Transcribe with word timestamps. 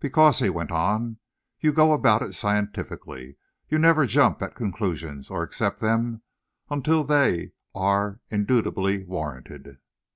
"Because," 0.00 0.40
he 0.40 0.48
went 0.50 0.72
on, 0.72 1.18
"you 1.60 1.72
go 1.72 1.92
about 1.92 2.20
it 2.20 2.32
scientifically, 2.32 3.24
and 3.26 3.34
you 3.68 3.78
never 3.78 4.06
jump 4.06 4.42
at 4.42 4.56
conclusions, 4.56 5.30
or 5.30 5.44
accept 5.44 5.78
them, 5.78 6.22
until 6.68 7.04
they're 7.04 7.52
indubitably 8.28 9.04
warranted." 9.04 9.78